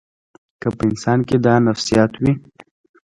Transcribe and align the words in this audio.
که 0.61 0.67
په 0.77 0.81
انسان 0.89 1.19
کې 1.27 1.37
دا 1.45 1.53
نفسیات 1.67 2.11
وي. 2.21 2.31